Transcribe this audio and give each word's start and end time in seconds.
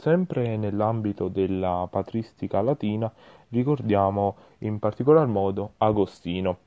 sempre 0.00 0.56
nell'ambito 0.56 1.28
della 1.28 1.86
patristica 1.90 2.62
latina 2.62 3.12
ricordiamo 3.50 4.36
in 4.60 4.78
particolar 4.78 5.26
modo 5.26 5.74
Agostino, 5.76 6.60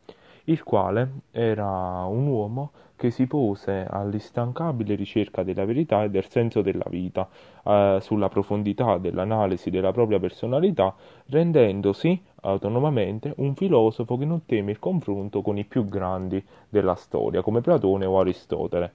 il 0.46 0.62
quale 0.62 1.22
era 1.32 2.06
un 2.06 2.28
uomo 2.28 2.72
che 2.96 3.10
si 3.10 3.26
pose 3.26 3.88
all'instancabile 3.90 4.94
ricerca 4.94 5.42
della 5.42 5.66
verità 5.66 6.04
e 6.04 6.12
del 6.12 6.28
senso 6.28 6.62
della 6.62 6.86
vita, 6.90 7.28
eh, 7.64 7.98
sulla 8.02 8.30
profondità 8.30 9.00
dell'analisi 9.00 9.72
della 9.72 9.92
propria 9.92 10.20
personalità, 10.20 10.94
rendendosi 11.26 12.22
autonomamente 12.42 13.34
un 13.38 13.56
filosofo 13.56 14.16
che 14.16 14.26
non 14.26 14.46
teme 14.46 14.72
il 14.72 14.80
confronto 14.80 15.42
con 15.42 15.58
i 15.58 15.66
più 15.66 15.86
grandi 15.86 16.46
della 16.70 16.96
storia, 16.96 17.42
come 17.42 17.62
Platone 17.62 18.06
o 18.06 18.20
Aristotele. 18.20 18.94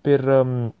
Per 0.00 0.28
um, 0.28 0.72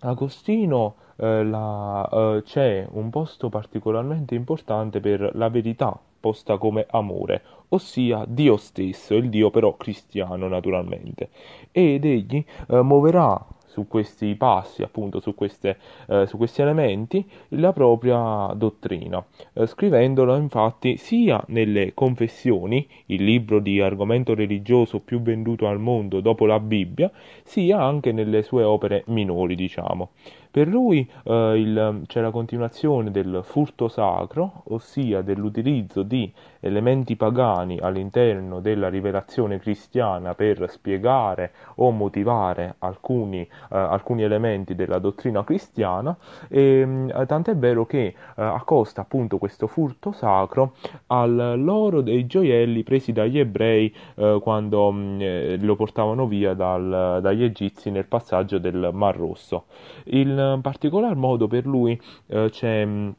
Agostino 0.00 0.94
eh, 1.20 1.44
la, 1.44 2.08
eh, 2.10 2.42
c'è 2.44 2.86
un 2.92 3.10
posto 3.10 3.48
particolarmente 3.48 4.34
importante 4.34 5.00
per 5.00 5.30
la 5.34 5.48
verità 5.48 5.98
posta 6.20 6.58
come 6.58 6.86
amore, 6.90 7.42
ossia 7.68 8.24
Dio 8.26 8.56
stesso, 8.56 9.14
il 9.14 9.30
Dio 9.30 9.50
però 9.50 9.76
cristiano 9.76 10.48
naturalmente, 10.48 11.30
ed 11.72 12.04
egli 12.04 12.44
eh, 12.68 12.82
muoverà 12.82 13.42
su 13.70 13.86
questi 13.86 14.34
passi, 14.34 14.82
appunto 14.82 15.20
su, 15.20 15.34
queste, 15.34 15.78
eh, 16.08 16.26
su 16.26 16.36
questi 16.36 16.60
elementi, 16.60 17.24
la 17.50 17.72
propria 17.72 18.52
dottrina, 18.54 19.24
eh, 19.52 19.66
scrivendolo 19.66 20.34
infatti 20.36 20.96
sia 20.96 21.42
nelle 21.48 21.94
confessioni, 21.94 22.86
il 23.06 23.22
libro 23.22 23.60
di 23.60 23.80
argomento 23.80 24.34
religioso 24.34 24.98
più 24.98 25.22
venduto 25.22 25.68
al 25.68 25.78
mondo 25.78 26.20
dopo 26.20 26.46
la 26.46 26.58
Bibbia, 26.58 27.10
sia 27.44 27.80
anche 27.80 28.10
nelle 28.10 28.42
sue 28.42 28.64
opere 28.64 29.04
minori, 29.06 29.54
diciamo. 29.54 30.10
Per 30.50 30.66
lui 30.66 31.08
eh, 31.24 32.00
c'è 32.06 32.20
la 32.20 32.30
continuazione 32.32 33.12
del 33.12 33.40
furto 33.44 33.86
sacro, 33.86 34.62
ossia 34.64 35.22
dell'utilizzo 35.22 36.02
di 36.02 36.32
elementi 36.58 37.14
pagani 37.14 37.78
all'interno 37.78 38.60
della 38.60 38.88
rivelazione 38.88 39.60
cristiana 39.60 40.34
per 40.34 40.68
spiegare 40.68 41.52
o 41.76 41.92
motivare 41.92 42.74
alcuni, 42.78 43.42
eh, 43.42 43.48
alcuni 43.70 44.24
elementi 44.24 44.74
della 44.74 44.98
dottrina 44.98 45.44
cristiana, 45.44 46.16
e, 46.48 47.08
eh, 47.14 47.26
tant'è 47.26 47.56
vero 47.56 47.86
che 47.86 48.06
eh, 48.06 48.14
accosta 48.34 49.02
appunto 49.02 49.38
questo 49.38 49.68
furto 49.68 50.10
sacro 50.10 50.74
all'oro 51.06 52.00
dei 52.00 52.26
gioielli 52.26 52.82
presi 52.82 53.12
dagli 53.12 53.38
ebrei 53.38 53.94
eh, 54.16 54.38
quando 54.42 54.90
mh, 54.90 54.98
mm, 54.98 55.20
eh, 55.20 55.56
lo 55.60 55.76
portavano 55.76 56.26
via 56.26 56.54
dal, 56.54 57.20
dagli 57.22 57.44
egizi 57.44 57.90
nel 57.90 58.06
passaggio 58.06 58.58
del 58.58 58.90
Mar 58.92 59.16
Rosso. 59.16 59.66
Il 60.04 60.39
particolar 60.60 61.14
modo 61.16 61.46
per 61.46 61.66
lui 61.66 62.00
eh, 62.26 62.48
c'è 62.50 62.84
mm, 62.84 63.10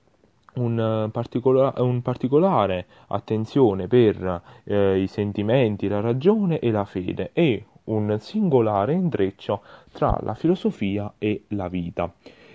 un, 0.55 1.09
particola- 1.11 1.73
un, 1.77 2.01
particolare 2.01 2.85
attenzione 3.07 3.87
per 3.87 4.41
eh, 4.63 4.99
i 4.99 5.07
sentimenti, 5.07 5.87
la 5.87 6.01
ragione 6.01 6.59
e 6.59 6.71
la 6.71 6.85
fede 6.85 7.31
e 7.33 7.65
un 7.85 8.17
singolare 8.19 8.93
intreccio 8.93 9.61
tra 9.91 10.17
la 10.21 10.33
filosofia 10.33 11.13
e 11.17 11.43
la 11.49 11.67
vita. 11.67 12.11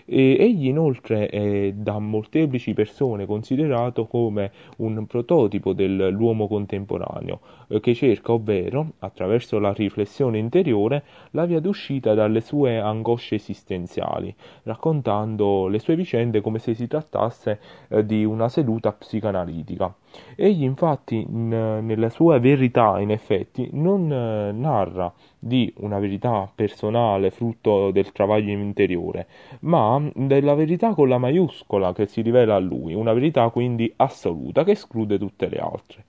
E 0.09 0.37
egli 0.39 0.69
inoltre 0.69 1.27
è 1.27 1.73
da 1.73 1.99
molteplici 1.99 2.75
persone 2.75 3.27
considerato 3.27 4.07
come 4.07 4.53
un 4.77 5.05
prototipo 5.07 5.73
dell'uomo 5.73 6.47
contemporaneo, 6.47 7.41
eh, 7.67 7.81
che 7.81 7.93
cerca, 7.93 8.33
ovvero, 8.33 8.93
attraverso 9.01 9.59
la 9.59 9.73
riflessione 9.73 10.39
interiore, 10.39 11.03
la 11.33 11.45
via 11.45 11.59
d'uscita 11.59 12.15
dalle 12.15 12.41
sue 12.41 12.79
angosce 12.79 13.35
esistenziali, 13.35 14.33
raccontando 14.63 15.67
le 15.67 15.81
sue 15.81 15.97
vicende 15.97 16.41
come 16.41 16.61
se 16.61 16.75
si 16.75 16.87
trattasse 16.87 17.59
eh, 17.89 18.07
di 18.07 18.25
una 18.25 18.49
seduta 18.49 18.93
psicanalitica. 18.93 19.93
Egli 20.37 20.63
infatti 20.65 21.25
n- 21.29 21.81
nella 21.83 22.11
sua 22.11 22.39
verità 22.39 23.01
in 23.01 23.11
effetti 23.11 23.69
non 23.73 24.11
eh, 24.13 24.53
narra 24.53 25.13
di 25.39 25.73
una 25.79 25.99
verità 25.99 26.51
personale 26.55 27.31
frutto 27.31 27.91
del 27.91 28.13
travaglio 28.13 28.51
interiore, 28.53 29.27
ma 29.61 30.01
della 30.15 30.55
verità 30.55 30.95
con 30.95 31.09
la 31.09 31.19
maiuscola 31.19 31.93
che 31.93 32.07
si 32.07 32.21
rivela 32.23 32.55
a 32.57 32.59
lui, 32.59 32.95
una 32.95 33.13
verità 33.13 33.49
quindi 33.51 33.93
assoluta 33.97 34.65
che 34.65 34.73
esclude 34.73 35.19
tutte 35.19 35.49
le 35.49 35.59
altre. 35.59 36.05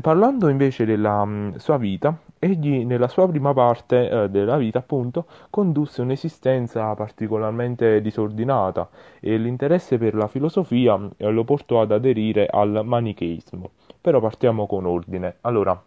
Parlando 0.00 0.48
invece 0.48 0.84
della 0.84 1.24
mh, 1.24 1.56
sua 1.56 1.76
vita, 1.76 2.16
egli 2.46 2.84
nella 2.84 3.08
sua 3.08 3.28
prima 3.28 3.52
parte 3.52 4.08
eh, 4.08 4.30
della 4.30 4.56
vita 4.56 4.78
appunto 4.78 5.26
condusse 5.50 6.02
un'esistenza 6.02 6.94
particolarmente 6.94 8.00
disordinata 8.00 8.88
e 9.20 9.36
l'interesse 9.36 9.98
per 9.98 10.14
la 10.14 10.28
filosofia 10.28 10.98
eh, 11.16 11.30
lo 11.30 11.44
portò 11.44 11.80
ad 11.80 11.92
aderire 11.92 12.46
al 12.46 12.82
manicheismo. 12.84 13.70
Però 14.00 14.20
partiamo 14.20 14.66
con 14.66 14.86
ordine. 14.86 15.36
Allora, 15.42 15.80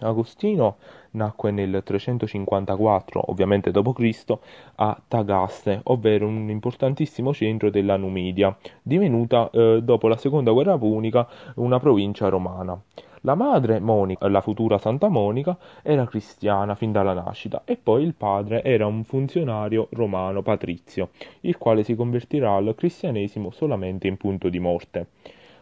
Agostino 0.00 0.76
nacque 1.12 1.50
nel 1.50 1.82
354, 1.84 3.24
ovviamente 3.26 3.70
d.C., 3.70 4.38
a 4.76 5.00
Tagaste, 5.06 5.80
ovvero 5.84 6.26
un 6.26 6.48
importantissimo 6.48 7.34
centro 7.34 7.70
della 7.70 7.96
Numidia, 7.96 8.56
divenuta 8.82 9.50
eh, 9.50 9.80
dopo 9.82 10.08
la 10.08 10.16
seconda 10.16 10.52
guerra 10.52 10.78
punica 10.78 11.28
una 11.56 11.78
provincia 11.78 12.28
romana. 12.28 12.80
La 13.24 13.34
madre, 13.34 13.80
Monica, 13.80 14.26
la 14.28 14.40
futura 14.40 14.78
Santa 14.78 15.08
Monica, 15.08 15.58
era 15.82 16.06
cristiana 16.06 16.74
fin 16.74 16.90
dalla 16.90 17.12
nascita 17.12 17.60
e 17.66 17.76
poi 17.76 18.02
il 18.02 18.14
padre 18.14 18.64
era 18.64 18.86
un 18.86 19.04
funzionario 19.04 19.88
romano 19.90 20.40
patrizio, 20.40 21.10
il 21.40 21.58
quale 21.58 21.82
si 21.82 21.94
convertirà 21.94 22.54
al 22.54 22.74
cristianesimo 22.74 23.50
solamente 23.50 24.06
in 24.06 24.16
punto 24.16 24.48
di 24.48 24.58
morte. 24.58 25.08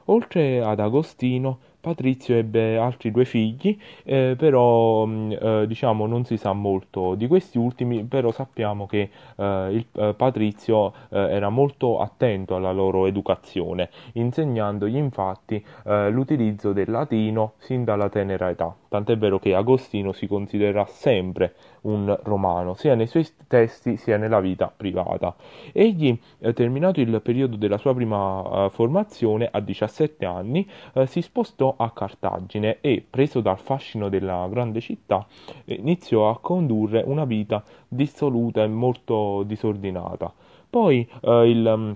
Oltre 0.05 0.61
ad 0.61 0.79
Agostino, 0.79 1.59
Patrizio 1.89 2.35
ebbe 2.35 2.77
altri 2.77 3.11
due 3.11 3.25
figli, 3.25 3.79
eh, 4.05 4.35
però 4.37 5.07
mm, 5.07 5.33
eh, 5.33 5.67
diciamo 5.67 6.07
non 6.07 6.27
si 6.27 6.37
sa 6.37 6.53
molto 6.53 7.15
di 7.15 7.27
questi 7.27 7.57
ultimi, 7.57 8.05
però 8.05 8.31
sappiamo 8.31 8.87
che 8.87 9.09
eh, 9.37 9.69
il, 9.71 9.87
eh, 9.93 10.13
Patrizio 10.15 10.93
eh, 11.09 11.19
era 11.19 11.49
molto 11.49 12.01
attento 12.01 12.57
alla 12.57 12.73
loro 12.73 13.07
educazione, 13.07 13.89
insegnandogli 14.13 14.97
infatti 14.97 15.65
eh, 15.87 16.11
l'utilizzo 16.11 16.75
del 16.75 16.91
latino 16.91 17.55
sin 17.57 17.85
dalla 17.85 18.11
tenera 18.11 18.51
età. 18.51 18.75
Tant'è 18.89 19.17
vero 19.17 19.39
che 19.39 19.55
Agostino 19.55 20.13
si 20.13 20.27
considera 20.27 20.85
sempre 20.87 21.55
un 21.83 22.19
romano, 22.23 22.75
sia 22.75 22.95
nei 22.95 23.07
suoi 23.07 23.27
testi 23.47 23.97
sia 23.97 24.17
nella 24.17 24.41
vita 24.41 24.73
privata. 24.75 25.35
Egli, 25.73 26.19
terminato 26.55 27.01
il 27.01 27.21
periodo 27.23 27.57
della 27.57 27.77
sua 27.77 27.95
prima 27.95 28.69
formazione, 28.71 29.47
a 29.51 29.61
17 29.61 30.25
anni, 30.25 30.67
si 31.05 31.21
spostò 31.21 31.75
a 31.79 31.91
Cartagine 31.91 32.79
e, 32.81 33.05
preso 33.09 33.41
dal 33.41 33.59
fascino 33.59 34.09
della 34.09 34.47
grande 34.51 34.81
città, 34.81 35.27
iniziò 35.67 36.31
a 36.31 36.39
condurre 36.39 37.03
una 37.05 37.25
vita 37.25 37.63
dissoluta 37.89 38.63
e 38.63 38.69
molto 38.69 39.43
disordinata. 39.45 40.33
Poi 40.71 41.09
eh, 41.23 41.49
il 41.49 41.75
mm, 41.77 41.93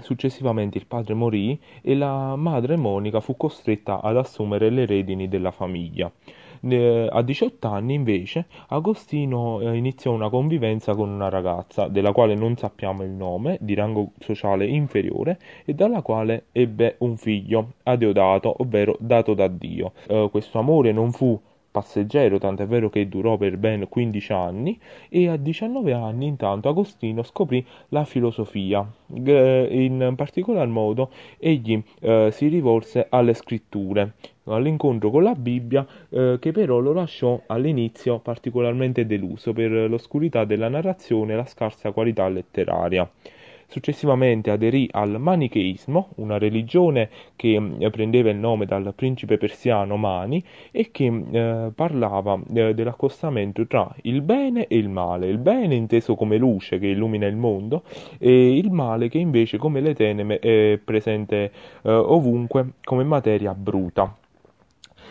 Successivamente 0.00 0.78
il 0.78 0.86
padre 0.86 1.12
morì 1.14 1.60
e 1.82 1.94
la 1.94 2.34
madre 2.34 2.76
Monica 2.76 3.20
fu 3.20 3.36
costretta 3.36 4.00
ad 4.00 4.16
assumere 4.16 4.70
le 4.70 4.86
redini 4.86 5.28
della 5.28 5.50
famiglia 5.50 6.10
a 6.62 7.22
18 7.22 7.68
anni 7.68 7.94
invece 7.94 8.46
Agostino 8.68 9.60
eh, 9.60 9.76
iniziò 9.76 10.12
una 10.12 10.28
convivenza 10.28 10.94
con 10.94 11.08
una 11.08 11.28
ragazza 11.28 11.88
della 11.88 12.12
quale 12.12 12.34
non 12.34 12.56
sappiamo 12.56 13.02
il 13.02 13.10
nome, 13.10 13.56
di 13.60 13.74
rango 13.74 14.12
sociale 14.18 14.66
inferiore 14.66 15.38
e 15.64 15.74
dalla 15.74 16.02
quale 16.02 16.46
ebbe 16.52 16.96
un 16.98 17.16
figlio, 17.16 17.72
Adeodato, 17.84 18.56
ovvero 18.58 18.96
dato 19.00 19.34
da 19.34 19.48
Dio. 19.48 19.92
Eh, 20.06 20.28
questo 20.30 20.58
amore 20.58 20.92
non 20.92 21.12
fu 21.12 21.40
passeggero, 21.70 22.38
tant'è 22.38 22.66
vero 22.66 22.90
che 22.90 23.08
durò 23.08 23.36
per 23.36 23.56
ben 23.56 23.88
15 23.88 24.32
anni 24.32 24.78
e 25.08 25.28
a 25.28 25.36
19 25.36 25.92
anni 25.92 26.26
intanto 26.26 26.68
Agostino 26.68 27.22
scoprì 27.22 27.64
la 27.88 28.04
filosofia. 28.04 28.86
In 29.12 30.12
particolar 30.16 30.66
modo 30.66 31.10
egli 31.38 31.80
eh, 32.00 32.30
si 32.32 32.48
rivolse 32.48 33.06
alle 33.08 33.34
scritture, 33.34 34.14
all'incontro 34.54 35.10
con 35.10 35.22
la 35.22 35.34
Bibbia 35.34 35.86
eh, 36.08 36.38
che 36.40 36.52
però 36.52 36.78
lo 36.78 36.92
lasciò 36.92 37.40
all'inizio 37.46 38.18
particolarmente 38.18 39.06
deluso 39.06 39.52
per 39.52 39.70
l'oscurità 39.70 40.44
della 40.44 40.68
narrazione 40.68 41.32
e 41.32 41.36
la 41.36 41.46
scarsa 41.46 41.92
qualità 41.92 42.28
letteraria. 42.28 43.08
Successivamente 43.70 44.50
aderì 44.50 44.88
al 44.90 45.20
manicheismo, 45.20 46.08
una 46.16 46.38
religione 46.38 47.08
che 47.36 47.54
eh, 47.78 47.90
prendeva 47.90 48.28
il 48.28 48.36
nome 48.36 48.66
dal 48.66 48.92
principe 48.96 49.38
persiano 49.38 49.96
Mani 49.96 50.42
e 50.72 50.90
che 50.90 51.06
eh, 51.06 51.70
parlava 51.72 52.40
eh, 52.52 52.74
dell'accostamento 52.74 53.64
tra 53.68 53.94
il 54.02 54.22
bene 54.22 54.66
e 54.66 54.76
il 54.76 54.88
male, 54.88 55.28
il 55.28 55.38
bene 55.38 55.76
inteso 55.76 56.16
come 56.16 56.36
luce 56.36 56.80
che 56.80 56.88
illumina 56.88 57.28
il 57.28 57.36
mondo 57.36 57.84
e 58.18 58.56
il 58.56 58.72
male 58.72 59.08
che 59.08 59.18
invece 59.18 59.56
come 59.56 59.80
le 59.80 59.94
tenebre 59.94 60.40
è 60.40 60.80
presente 60.82 61.52
eh, 61.82 61.92
ovunque 61.92 62.72
come 62.82 63.04
materia 63.04 63.54
bruta 63.54 64.19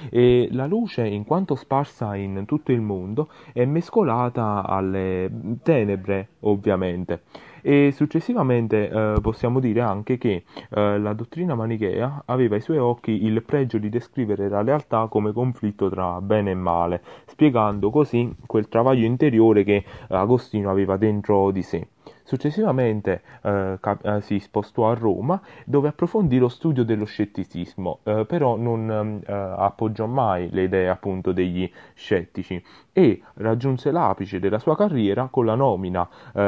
e 0.10 0.48
la 0.52 0.66
luce, 0.66 1.06
in 1.06 1.26
quanto 1.26 1.56
sparsa 1.56 2.16
in 2.16 2.44
tutto 2.46 2.72
il 2.72 2.82
mondo, 2.82 3.30
è 3.54 3.66
mescolata 3.66 4.66
alle 4.66 5.30
tenebre, 5.64 6.30
ovviamente. 6.42 7.24
E 7.62 7.92
successivamente 7.92 8.90
eh, 8.90 9.20
possiamo 9.22 9.60
dire 9.60 9.82
anche 9.82 10.18
che 10.18 10.44
eh, 10.70 10.98
la 10.98 11.14
dottrina 11.14 11.56
manichea 11.56 12.24
aveva 12.26 12.56
ai 12.56 12.62
suoi 12.62 12.78
occhi 12.78 13.26
il 13.26 13.44
pregio 13.44 13.78
di 13.78 13.90
descrivere 13.90 14.48
la 14.48 14.62
realtà 14.62 15.08
come 15.08 15.34
conflitto 15.34 15.90
tra 15.90 16.22
bene 16.22 16.52
e 16.52 16.56
male, 16.56 17.02
spiegando 17.26 17.90
così 17.90 18.34
quel 18.46 18.70
travaglio 18.70 19.06
interiore 19.06 19.64
che 19.64 19.84
Agostino 20.08 20.70
aveva 20.70 20.96
dentro 20.96 21.52
di 21.52 21.62
sé. 21.62 21.88
Successivamente 22.30 23.24
eh, 23.42 23.78
cap- 23.82 24.06
eh, 24.06 24.22
si 24.22 24.38
spostò 24.38 24.88
a 24.88 24.94
Roma 24.94 25.42
dove 25.66 25.88
approfondì 25.88 26.38
lo 26.38 26.48
studio 26.48 26.84
dello 26.84 27.06
scetticismo, 27.06 28.02
eh, 28.04 28.26
però 28.28 28.56
non 28.56 29.20
eh, 29.26 29.34
appoggiò 29.34 30.06
mai 30.06 30.48
le 30.52 30.62
idee 30.62 30.90
appunto 30.90 31.32
degli 31.32 31.68
scettici 31.96 32.64
e 32.94 33.24
raggiunse 33.34 33.90
l'apice 33.90 34.40
della 34.40 34.60
sua 34.60 34.76
carriera 34.76 35.28
con 35.32 35.46
la 35.46 35.56
nomina 35.56 36.08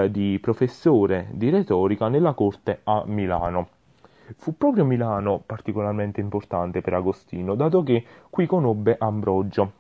di 0.09 0.37
professore 0.39 1.29
di 1.31 1.49
retorica 1.49 2.09
nella 2.09 2.33
corte 2.33 2.81
a 2.83 3.01
Milano. 3.07 3.69
Fu 4.35 4.55
proprio 4.55 4.85
Milano 4.85 5.41
particolarmente 5.43 6.21
importante 6.21 6.81
per 6.81 6.93
Agostino, 6.93 7.55
dato 7.55 7.81
che 7.81 8.05
qui 8.29 8.45
conobbe 8.45 8.97
Ambrogio, 8.99 9.71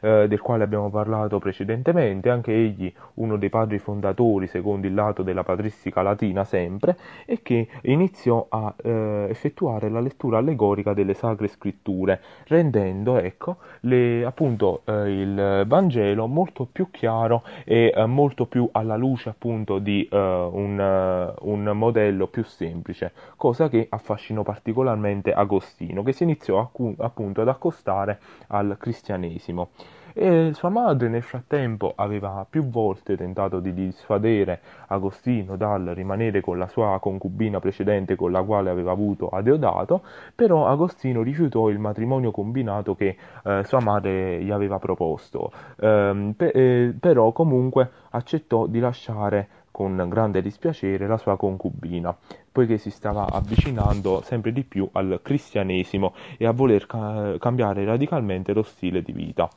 eh, 0.00 0.26
del 0.28 0.40
quale 0.40 0.64
abbiamo 0.64 0.90
parlato 0.90 1.38
precedentemente, 1.38 2.30
anche 2.30 2.52
egli 2.52 2.92
uno 3.14 3.36
dei 3.36 3.48
padri 3.48 3.78
fondatori 3.78 4.46
secondo 4.46 4.86
il 4.86 4.94
lato 4.94 5.22
della 5.22 5.44
patristica 5.44 6.02
latina 6.02 6.44
sempre, 6.44 6.96
e 7.24 7.42
che 7.42 7.68
iniziò 7.82 8.46
a 8.48 8.74
eh, 8.82 9.26
effettuare 9.28 9.88
la 9.88 10.00
lettura 10.00 10.38
allegorica 10.38 10.92
delle 10.92 11.14
sacre 11.14 11.48
scritture, 11.48 12.20
rendendo 12.46 13.18
ecco, 13.18 13.56
le, 13.80 14.24
appunto, 14.24 14.82
eh, 14.84 15.20
il 15.20 15.64
Vangelo 15.66 16.26
molto 16.26 16.66
più 16.70 16.90
chiaro 16.90 17.42
e 17.64 17.92
eh, 17.94 18.06
molto 18.06 18.46
più 18.46 18.68
alla 18.72 18.96
luce 18.96 19.28
appunto 19.28 19.78
di 19.78 20.06
eh, 20.10 20.16
un, 20.16 21.34
un 21.40 21.70
modello 21.74 22.26
più 22.26 22.44
semplice, 22.44 23.12
cosa 23.36 23.68
che 23.68 23.86
affascinò 23.88 24.42
particolarmente 24.42 25.32
Agostino, 25.32 26.02
che 26.02 26.12
si 26.12 26.22
iniziò 26.22 26.70
appunto 26.98 27.40
ad 27.40 27.48
accostare 27.48 28.18
al 28.48 28.76
cristianesimo 28.78 29.70
e 30.18 30.50
sua 30.52 30.68
madre 30.68 31.08
nel 31.08 31.22
frattempo 31.22 31.92
aveva 31.94 32.44
più 32.48 32.68
volte 32.68 33.16
tentato 33.16 33.60
di 33.60 33.72
dissuadere 33.72 34.60
Agostino 34.88 35.56
dal 35.56 35.84
rimanere 35.94 36.40
con 36.40 36.58
la 36.58 36.66
sua 36.66 36.98
concubina 37.00 37.60
precedente 37.60 38.16
con 38.16 38.32
la 38.32 38.42
quale 38.42 38.68
aveva 38.68 38.90
avuto 38.90 39.28
Adeodato, 39.28 40.02
però 40.34 40.66
Agostino 40.66 41.22
rifiutò 41.22 41.68
il 41.68 41.78
matrimonio 41.78 42.32
combinato 42.32 42.96
che 42.96 43.16
eh, 43.44 43.62
sua 43.64 43.78
madre 43.80 44.42
gli 44.42 44.50
aveva 44.50 44.80
proposto, 44.80 45.52
ehm, 45.78 46.32
pe- 46.36 46.50
eh, 46.50 46.94
però 46.98 47.30
comunque 47.30 47.88
accettò 48.10 48.66
di 48.66 48.80
lasciare 48.80 49.48
con 49.70 50.04
grande 50.08 50.42
dispiacere 50.42 51.06
la 51.06 51.18
sua 51.18 51.36
concubina, 51.36 52.12
poiché 52.50 52.78
si 52.78 52.90
stava 52.90 53.30
avvicinando 53.30 54.22
sempre 54.22 54.52
di 54.52 54.64
più 54.64 54.88
al 54.90 55.20
cristianesimo 55.22 56.14
e 56.36 56.46
a 56.46 56.50
voler 56.50 56.86
ca- 56.86 57.36
cambiare 57.38 57.84
radicalmente 57.84 58.52
lo 58.52 58.64
stile 58.64 59.02
di 59.02 59.12
vita. 59.12 59.48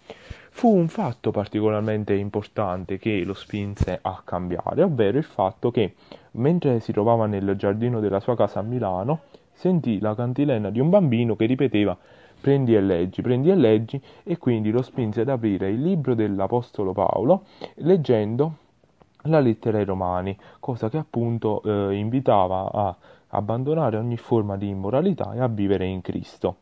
Fu 0.54 0.68
un 0.76 0.90
fatto 0.90 1.32
particolarmente 1.32 2.14
importante 2.14 3.00
che 3.00 3.24
lo 3.24 3.34
spinse 3.34 3.98
a 4.00 4.22
cambiare, 4.24 4.84
ovvero 4.84 5.18
il 5.18 5.24
fatto 5.24 5.72
che, 5.72 5.96
mentre 6.34 6.80
si 6.82 6.92
trovava 6.92 7.26
nel 7.26 7.56
giardino 7.56 8.00
della 8.00 8.20
sua 8.20 8.36
casa 8.36 8.60
a 8.60 8.62
Milano, 8.62 9.22
sentì 9.54 10.00
la 10.00 10.14
cantilena 10.14 10.70
di 10.70 10.80
un 10.80 10.90
bambino 10.90 11.36
che 11.36 11.46
ripeteva 11.46 11.98
prendi 12.40 12.76
e 12.76 12.82
leggi, 12.82 13.22
prendi 13.24 13.50
e 13.50 13.56
leggi, 13.56 14.00
e 14.24 14.38
quindi 14.38 14.70
lo 14.70 14.84
spinse 14.84 15.22
ad 15.22 15.30
aprire 15.30 15.70
il 15.70 15.82
libro 15.82 16.14
dell'Apostolo 16.14 16.92
Paolo, 16.92 17.46
leggendo 17.76 18.56
la 19.24 19.40
lettera 19.40 19.80
ai 19.80 19.86
Romani, 19.86 20.38
cosa 20.60 20.90
che 20.90 20.98
appunto 20.98 21.64
eh, 21.64 21.96
invitava 21.96 22.70
a 22.72 22.96
abbandonare 23.30 23.98
ogni 23.98 24.18
forma 24.18 24.58
di 24.58 24.68
immoralità 24.68 25.34
e 25.34 25.40
a 25.40 25.48
vivere 25.48 25.86
in 25.86 26.02
Cristo. 26.02 26.58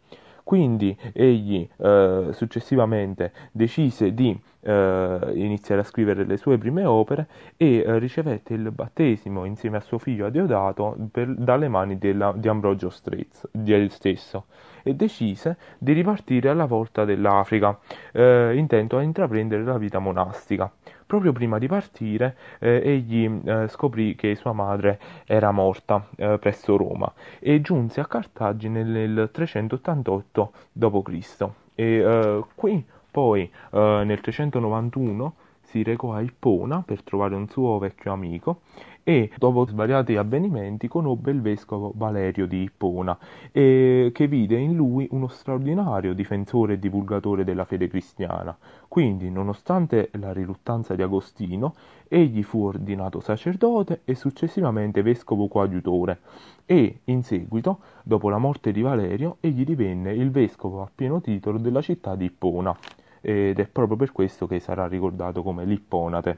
Quindi 0.50 0.98
egli 1.14 1.70
eh, 1.78 2.30
successivamente 2.32 3.32
decise 3.52 4.16
di 4.16 4.36
eh, 4.62 5.32
iniziare 5.36 5.82
a 5.82 5.84
scrivere 5.84 6.26
le 6.26 6.38
sue 6.38 6.58
prime 6.58 6.86
opere 6.86 7.28
e 7.58 7.78
eh, 7.78 8.00
ricevette 8.00 8.54
il 8.54 8.72
battesimo 8.72 9.46
insieme 9.46 9.78
a 9.78 9.82
suo 9.82 9.98
figlio 9.98 10.26
Adeodato 10.26 10.96
per, 11.12 11.34
dalle 11.36 11.68
mani 11.68 11.98
della, 11.98 12.34
di 12.36 12.48
Ambrogio 12.48 12.90
Strezzo, 12.90 13.50
di 13.52 13.88
stesso 13.90 14.46
e 14.84 14.94
decise 14.96 15.58
di 15.78 15.94
ripartire 15.94 16.50
alla 16.50 16.66
volta 16.66 17.06
dell'Africa, 17.06 17.78
eh, 18.12 18.54
intento 18.56 18.98
a 18.98 19.02
intraprendere 19.02 19.64
la 19.64 19.78
vita 19.78 20.00
monastica. 20.00 20.72
Proprio 21.06 21.32
prima 21.32 21.58
di 21.58 21.68
partire, 21.68 22.38
eh, 22.60 22.82
egli 22.84 23.42
eh, 23.44 23.68
scoprì 23.68 24.16
che 24.16 24.36
sua 24.36 24.54
madre 24.54 25.00
era 25.26 25.52
morta 25.52 26.08
eh, 26.16 26.38
presso 26.38 26.78
Roma 26.78 27.12
e 27.40 27.62
giunse 27.62 28.00
a 28.00 28.06
Cartagine 28.06 28.84
nel 28.84 29.30
388 29.32 30.52
d.C. 30.72 31.48
E 31.74 31.84
eh, 31.84 32.44
qui 32.54 32.86
poi 33.12 33.50
eh, 33.72 34.02
nel 34.06 34.22
391 34.22 35.34
si 35.70 35.84
recò 35.84 36.14
a 36.14 36.22
Ippona 36.22 36.82
per 36.82 37.04
trovare 37.04 37.36
un 37.36 37.48
suo 37.48 37.78
vecchio 37.78 38.12
amico 38.12 38.62
e 39.04 39.32
dopo 39.38 39.66
svariati 39.66 40.16
avvenimenti 40.18 40.88
conobbe 40.88 41.32
il 41.32 41.42
vescovo 41.42 41.92
Valerio 41.96 42.48
di 42.48 42.64
Ippona 42.64 43.18
e 43.52 44.10
che 44.14 44.28
vide 44.28 44.58
in 44.58 44.76
lui 44.76 45.08
uno 45.12 45.28
straordinario 45.28 46.14
difensore 46.14 46.74
e 46.74 46.80
divulgatore 46.80 47.44
della 47.44 47.66
fede 47.66 47.88
cristiana. 47.88 48.56
Quindi, 48.88 49.30
nonostante 49.30 50.10
la 50.14 50.34
riluttanza 50.34 50.96
di 50.96 51.04
Agostino, 51.04 51.76
egli 52.08 52.44
fu 52.44 52.66
ordinato 52.66 53.20
sacerdote 53.20 54.02
e 54.06 54.16
successivamente 54.16 55.04
vescovo 55.04 55.48
coadiutore 55.48 56.20
e, 56.66 57.02
in 57.06 57.24
seguito, 57.24 57.80
dopo 58.04 58.30
la 58.30 58.38
morte 58.38 58.72
di 58.72 58.82
Valerio, 58.82 59.38
egli 59.40 59.64
divenne 59.64 60.14
il 60.14 60.32
vescovo 60.32 60.82
a 60.82 60.90
pieno 60.94 61.22
titolo 61.22 61.58
della 61.58 61.82
città 61.82 62.16
di 62.16 62.26
Ippona 62.26 62.76
ed 63.22 63.60
è 63.60 63.68
proprio 63.68 63.98
per 63.98 64.12
questo 64.12 64.48
che 64.48 64.60
sarà 64.60 64.88
ricordato 64.88 65.44
come 65.44 65.66
l'Ipponate. 65.66 66.38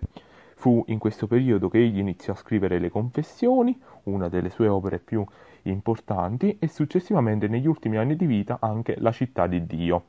Fu 0.55 0.83
in 0.87 0.99
questo 0.99 1.25
periodo 1.25 1.69
che 1.69 1.79
egli 1.79 1.97
iniziò 1.97 2.33
a 2.33 2.35
scrivere 2.35 2.77
le 2.77 2.89
Confessioni, 2.89 3.79
una 4.03 4.29
delle 4.29 4.49
sue 4.49 4.67
opere 4.67 4.99
più 4.99 5.25
importanti, 5.63 6.57
e 6.59 6.67
successivamente 6.67 7.47
negli 7.47 7.67
ultimi 7.67 7.97
anni 7.97 8.15
di 8.15 8.25
vita 8.25 8.57
anche 8.61 8.95
La 8.99 9.11
città 9.11 9.47
di 9.47 9.65
Dio. 9.65 10.03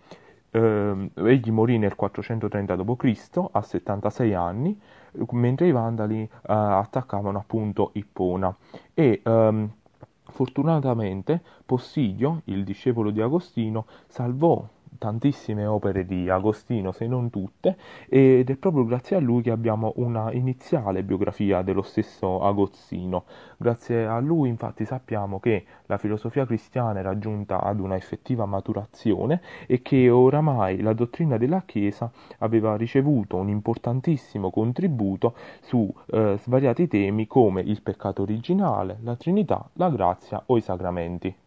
Eh, 0.50 1.10
egli 1.14 1.50
morì 1.50 1.78
nel 1.78 1.94
430 1.94 2.76
d.C. 2.76 3.48
a 3.50 3.62
76 3.62 4.34
anni, 4.34 4.78
mentre 5.30 5.68
i 5.68 5.72
Vandali 5.72 6.22
eh, 6.22 6.28
attaccavano 6.44 7.38
appunto 7.38 7.90
Ippona. 7.94 8.54
E 8.92 9.22
ehm, 9.24 9.70
fortunatamente 10.24 11.40
Possilio, 11.64 12.42
il 12.44 12.64
discepolo 12.64 13.10
di 13.10 13.22
Agostino, 13.22 13.86
salvò 14.06 14.66
tantissime 15.02 15.66
opere 15.66 16.06
di 16.06 16.30
Agostino, 16.30 16.92
se 16.92 17.08
non 17.08 17.28
tutte, 17.28 17.76
ed 18.08 18.48
è 18.48 18.54
proprio 18.54 18.84
grazie 18.84 19.16
a 19.16 19.18
lui 19.18 19.42
che 19.42 19.50
abbiamo 19.50 19.94
una 19.96 20.30
iniziale 20.30 21.02
biografia 21.02 21.62
dello 21.62 21.82
stesso 21.82 22.40
Agostino. 22.40 23.24
Grazie 23.56 24.06
a 24.06 24.20
lui 24.20 24.48
infatti 24.48 24.84
sappiamo 24.84 25.40
che 25.40 25.64
la 25.86 25.98
filosofia 25.98 26.46
cristiana 26.46 27.00
è 27.00 27.02
raggiunta 27.02 27.60
ad 27.60 27.80
una 27.80 27.96
effettiva 27.96 28.46
maturazione 28.46 29.40
e 29.66 29.82
che 29.82 30.08
oramai 30.08 30.80
la 30.80 30.92
dottrina 30.92 31.36
della 31.36 31.62
Chiesa 31.66 32.08
aveva 32.38 32.76
ricevuto 32.76 33.36
un 33.38 33.48
importantissimo 33.48 34.52
contributo 34.52 35.34
su 35.62 35.92
eh, 36.12 36.36
svariati 36.38 36.86
temi 36.86 37.26
come 37.26 37.60
il 37.62 37.82
peccato 37.82 38.22
originale, 38.22 38.98
la 39.02 39.16
Trinità, 39.16 39.68
la 39.72 39.90
grazia 39.90 40.40
o 40.46 40.56
i 40.56 40.60
sacramenti. 40.60 41.42